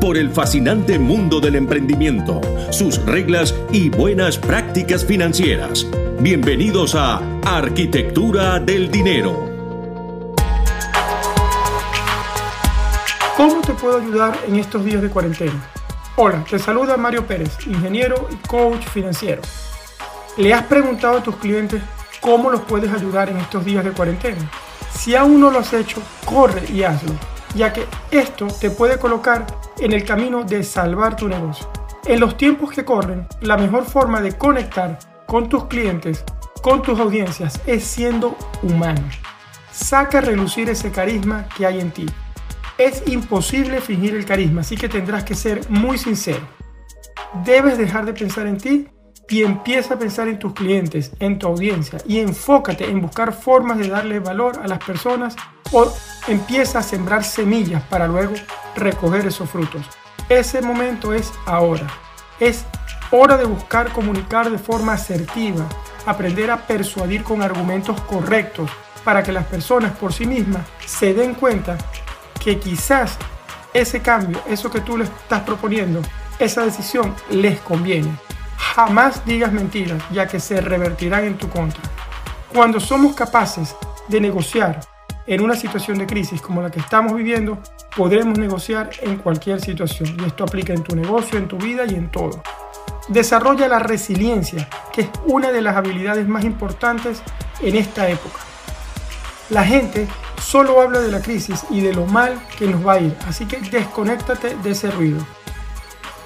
[0.00, 2.40] por el fascinante mundo del emprendimiento,
[2.70, 5.86] sus reglas y buenas prácticas financieras.
[6.20, 9.48] Bienvenidos a Arquitectura del Dinero.
[13.36, 15.70] ¿Cómo te puedo ayudar en estos días de cuarentena?
[16.16, 19.42] Hola, te saluda Mario Pérez, ingeniero y coach financiero.
[20.36, 21.82] ¿Le has preguntado a tus clientes
[22.20, 24.50] cómo los puedes ayudar en estos días de cuarentena?
[24.92, 27.14] Si aún no lo has hecho, corre y hazlo
[27.54, 29.46] ya que esto te puede colocar
[29.80, 31.70] en el camino de salvar tu negocio.
[32.04, 36.24] En los tiempos que corren, la mejor forma de conectar con tus clientes,
[36.62, 39.02] con tus audiencias, es siendo humano.
[39.70, 42.06] Saca a relucir ese carisma que hay en ti.
[42.78, 46.40] Es imposible fingir el carisma, así que tendrás que ser muy sincero.
[47.44, 48.88] Debes dejar de pensar en ti
[49.28, 53.78] y empieza a pensar en tus clientes, en tu audiencia y enfócate en buscar formas
[53.78, 55.36] de darle valor a las personas
[55.72, 55.92] o
[56.26, 58.34] empieza a sembrar semillas para luego
[58.74, 59.86] recoger esos frutos.
[60.28, 61.86] Ese momento es ahora.
[62.40, 62.64] Es
[63.10, 65.66] hora de buscar comunicar de forma asertiva,
[66.06, 68.70] aprender a persuadir con argumentos correctos
[69.04, 71.76] para que las personas por sí mismas se den cuenta
[72.42, 73.16] que quizás
[73.74, 76.00] ese cambio, eso que tú les estás proponiendo,
[76.38, 78.27] esa decisión les conviene.
[78.78, 81.82] Jamás digas mentiras, ya que se revertirán en tu contra.
[82.54, 83.74] Cuando somos capaces
[84.06, 84.78] de negociar
[85.26, 87.58] en una situación de crisis como la que estamos viviendo,
[87.96, 90.16] podremos negociar en cualquier situación.
[90.20, 92.40] Y esto aplica en tu negocio, en tu vida y en todo.
[93.08, 97.20] Desarrolla la resiliencia, que es una de las habilidades más importantes
[97.60, 98.38] en esta época.
[99.50, 100.06] La gente
[100.40, 103.44] solo habla de la crisis y de lo mal que nos va a ir, así
[103.44, 105.18] que desconéctate de ese ruido.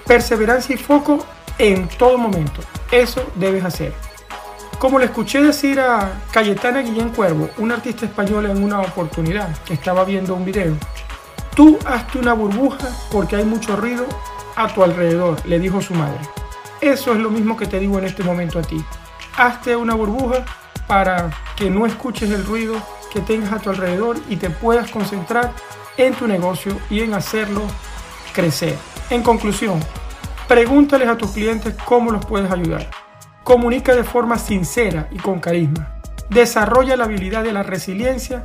[0.07, 1.25] Perseverancia y foco
[1.63, 2.61] en todo momento.
[2.91, 3.95] Eso debes hacer.
[4.81, 10.05] Como le escuché decir a Cayetana Guillén Cuervo, una artista española en una oportunidad estaba
[10.05, 10.75] viendo un video,
[11.55, 14.05] tú hazte una burbuja porque hay mucho ruido
[14.57, 16.19] a tu alrededor, le dijo su madre.
[16.81, 18.85] Eso es lo mismo que te digo en este momento a ti.
[19.37, 20.45] Hazte una burbuja
[20.89, 22.75] para que no escuches el ruido
[23.13, 25.53] que tengas a tu alrededor y te puedas concentrar
[25.97, 27.63] en tu negocio y en hacerlo
[28.33, 28.77] crecer.
[29.11, 29.79] En conclusión,
[30.53, 32.87] Pregúntales a tus clientes cómo los puedes ayudar.
[33.43, 36.03] Comunica de forma sincera y con carisma.
[36.29, 38.43] Desarrolla la habilidad de la resiliencia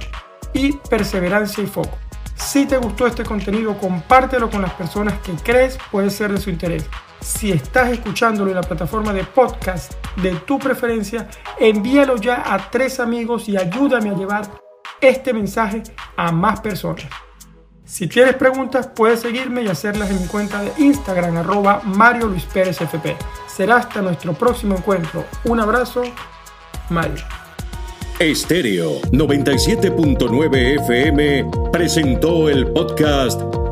[0.54, 1.98] y perseverancia y foco.
[2.34, 6.50] Si te gustó este contenido, compártelo con las personas que crees puede ser de su
[6.50, 6.86] interés.
[7.20, 11.28] Si estás escuchándolo en la plataforma de podcast de tu preferencia,
[11.60, 14.50] envíalo ya a tres amigos y ayúdame a llevar
[15.02, 15.84] este mensaje
[16.16, 17.04] a más personas.
[17.88, 22.44] Si tienes preguntas, puedes seguirme y hacerlas en mi cuenta de Instagram, arroba Mario Luis
[22.44, 23.16] Pérez FP.
[23.48, 25.24] Será hasta nuestro próximo encuentro.
[25.46, 26.04] Un abrazo,
[26.90, 27.24] Mario.
[28.20, 33.42] Estéreo 97.9 FM presentó el podcast